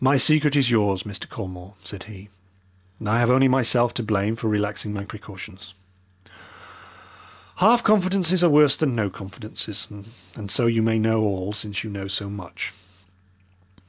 "My 0.00 0.16
secret 0.16 0.56
is 0.56 0.72
yours, 0.72 1.04
Mr. 1.04 1.28
Colmore," 1.28 1.74
said 1.84 2.02
he. 2.10 2.30
"I 3.06 3.20
have 3.20 3.30
only 3.30 3.46
myself 3.46 3.94
to 3.94 4.02
blame 4.02 4.34
for 4.34 4.48
relaxing 4.48 4.92
my 4.92 5.04
precautions. 5.04 5.72
Half 7.58 7.84
confidences 7.84 8.42
are 8.42 8.50
worse 8.50 8.74
than 8.74 8.96
no 8.96 9.08
confidences, 9.08 9.86
and 10.34 10.50
so 10.50 10.66
you 10.66 10.82
may 10.82 10.98
know 10.98 11.20
all 11.20 11.52
since 11.52 11.84
you 11.84 11.90
know 11.90 12.08
so 12.08 12.28
much. 12.28 12.72